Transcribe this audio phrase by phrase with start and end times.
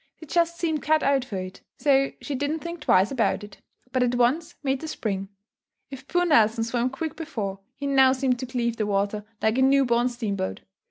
[0.19, 3.61] They just seemed cut out for it, so she didn't think twice about it,
[3.91, 5.29] but at once made the spring.
[5.91, 9.61] If poor Nelson swam quick before, he now seemed to cleave the water like a
[9.61, 10.61] new born steam boat.